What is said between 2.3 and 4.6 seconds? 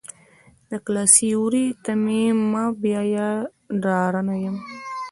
مه بیایه ډارنه یم.